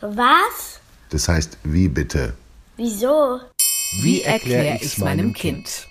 [0.00, 0.80] Was?
[1.10, 2.34] Das heißt, wie bitte?
[2.76, 3.40] Wieso?
[4.00, 5.88] Wie erkläre ich's meinem Kind?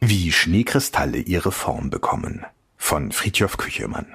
[0.00, 2.44] Wie Schneekristalle ihre Form bekommen.
[2.76, 4.14] Von Fridtjof Küchemann.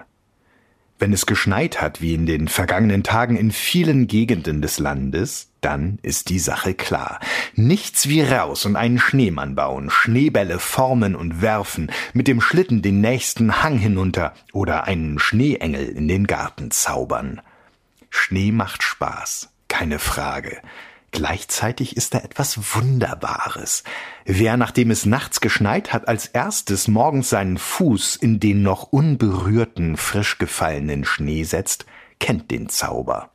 [1.00, 5.98] Wenn es geschneit hat, wie in den vergangenen Tagen in vielen Gegenden des Landes, dann
[6.04, 7.20] ist die Sache klar.
[7.56, 13.02] Nichts wie raus und einen Schneemann bauen, Schneebälle formen und werfen, mit dem Schlitten den
[13.02, 17.42] nächsten Hang hinunter oder einen Schneeengel in den Garten zaubern.
[18.18, 20.62] Schnee macht Spaß, keine Frage.
[21.12, 23.84] Gleichzeitig ist da etwas Wunderbares.
[24.26, 29.98] Wer, nachdem es nachts geschneit hat, als erstes morgens seinen Fuß in den noch unberührten,
[29.98, 31.86] frisch gefallenen Schnee setzt,
[32.20, 33.30] kennt den Zauber.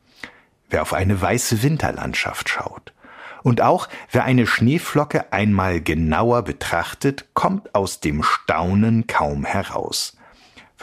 [0.69, 2.93] Wer auf eine weiße Winterlandschaft schaut.
[3.41, 10.15] Und auch wer eine Schneeflocke einmal genauer betrachtet, kommt aus dem Staunen kaum heraus.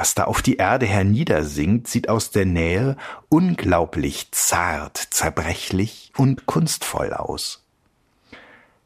[0.00, 2.96] Was da auf die Erde herniedersinkt, sieht aus der Nähe
[3.28, 7.66] unglaublich zart, zerbrechlich und kunstvoll aus.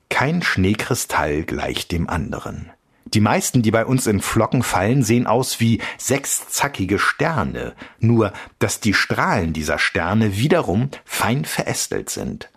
[0.09, 2.73] Kein Schneekristall gleicht dem anderen.
[3.05, 8.81] Die meisten, die bei uns in Flocken fallen, sehen aus wie sechszackige Sterne, nur dass
[8.81, 12.51] die Strahlen dieser Sterne wiederum fein verästelt sind.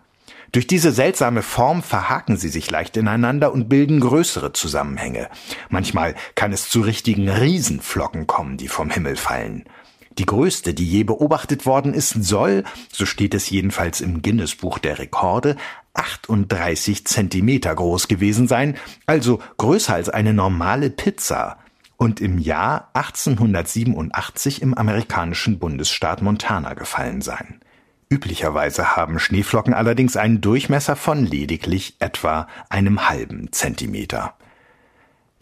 [0.52, 5.28] Durch diese seltsame Form verhaken sie sich leicht ineinander und bilden größere Zusammenhänge.
[5.68, 9.64] Manchmal kann es zu richtigen Riesenflocken kommen, die vom Himmel fallen.
[10.16, 14.98] Die größte, die je beobachtet worden ist, soll, so steht es jedenfalls im Guinness-Buch der
[14.98, 15.56] Rekorde,
[15.94, 18.76] 38 Zentimeter groß gewesen sein,
[19.06, 21.58] also größer als eine normale Pizza
[21.96, 27.60] und im Jahr 1887 im amerikanischen Bundesstaat Montana gefallen sein.
[28.10, 34.34] Üblicherweise haben Schneeflocken allerdings einen Durchmesser von lediglich etwa einem halben Zentimeter.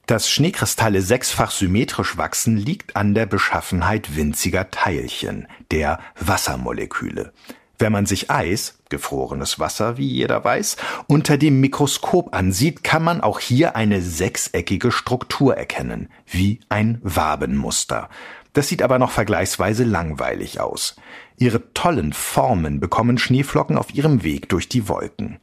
[0.06, 7.32] Dass Schneekristalle sechsfach symmetrisch wachsen, liegt an der Beschaffenheit winziger Teilchen, der Wassermoleküle.
[7.78, 13.20] Wenn man sich Eis, gefrorenes Wasser, wie jeder weiß, unter dem Mikroskop ansieht, kann man
[13.20, 18.08] auch hier eine sechseckige Struktur erkennen, wie ein Wabenmuster.
[18.54, 20.96] Das sieht aber noch vergleichsweise langweilig aus.
[21.36, 25.38] Ihre tollen Formen bekommen Schneeflocken auf ihrem Weg durch die Wolken.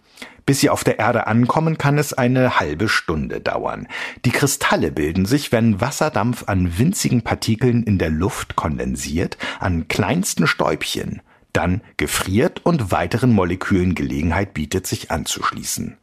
[0.45, 3.87] Bis sie auf der Erde ankommen, kann es eine halbe Stunde dauern.
[4.25, 10.47] Die Kristalle bilden sich, wenn Wasserdampf an winzigen Partikeln in der Luft kondensiert, an kleinsten
[10.47, 11.21] Stäubchen,
[11.53, 15.97] dann gefriert und weiteren Molekülen Gelegenheit bietet, sich anzuschließen.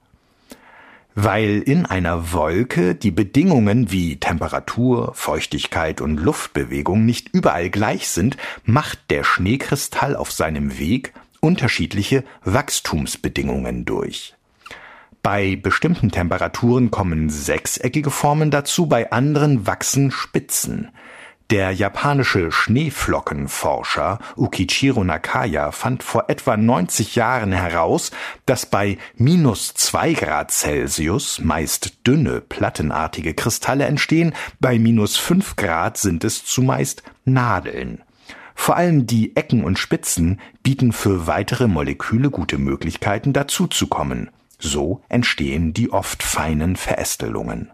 [1.16, 8.36] Weil in einer Wolke die Bedingungen wie Temperatur, Feuchtigkeit und Luftbewegung nicht überall gleich sind,
[8.64, 14.34] macht der Schneekristall auf seinem Weg unterschiedliche Wachstumsbedingungen durch.
[15.22, 20.88] Bei bestimmten Temperaturen kommen sechseckige Formen dazu, bei anderen wachsen Spitzen.
[21.50, 28.12] Der japanische Schneeflockenforscher Ukichiro Nakaya fand vor etwa 90 Jahren heraus,
[28.46, 35.96] dass bei minus zwei Grad Celsius meist dünne, plattenartige Kristalle entstehen, bei minus fünf Grad
[35.98, 38.02] sind es zumeist Nadeln.
[38.54, 44.30] Vor allem die Ecken und Spitzen bieten für weitere Moleküle gute Möglichkeiten dazuzukommen.
[44.60, 47.72] So entstehen die oft feinen Verästelungen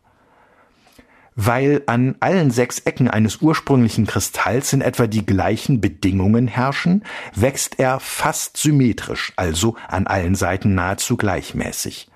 [1.37, 7.05] weil an allen sechs Ecken eines ursprünglichen Kristalls in etwa die gleichen Bedingungen herrschen,
[7.35, 12.09] wächst er fast symmetrisch, also an allen Seiten nahezu gleichmäßig.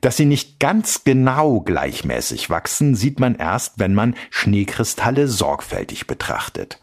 [0.00, 6.80] Dass sie nicht ganz genau gleichmäßig wachsen, sieht man erst, wenn man Schneekristalle sorgfältig betrachtet.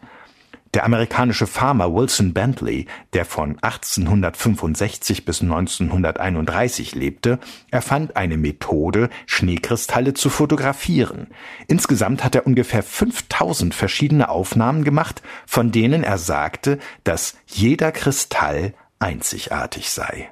[0.76, 7.40] Der amerikanische Farmer Wilson Bentley, der von 1865 bis 1931 lebte,
[7.72, 11.28] erfand eine Methode, Schneekristalle zu fotografieren.
[11.70, 18.74] Insgesamt hat er ungefähr 5000 verschiedene Aufnahmen gemacht, von denen er sagte, dass jeder Kristall
[19.00, 20.30] einzigartig sei.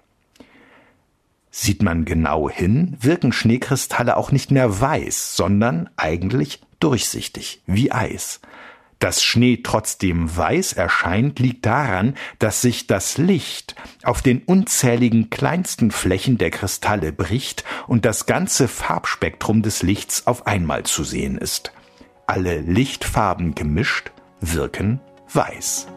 [1.52, 8.42] Sieht man genau hin, wirken Schneekristalle auch nicht mehr weiß, sondern eigentlich durchsichtig, wie Eis.
[9.04, 15.92] Dass Schnee trotzdem weiß erscheint, liegt daran, dass sich das Licht auf den unzähligen kleinsten
[15.92, 21.74] Flächen der Kristalle bricht und das ganze Farbspektrum des Lichts auf einmal zu sehen ist.
[22.28, 25.02] Alle Lichtfarben gemischt wirken
[25.34, 25.88] weiß.